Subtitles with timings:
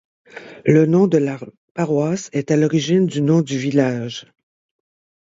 [0.65, 1.37] Le nom de la
[1.75, 4.25] paroisse est à l'origine du nom du village.